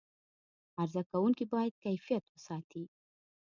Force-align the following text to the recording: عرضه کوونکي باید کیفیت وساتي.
عرضه 0.81 1.01
کوونکي 1.11 1.45
باید 1.53 1.73
کیفیت 1.85 2.23
وساتي. 2.29 2.83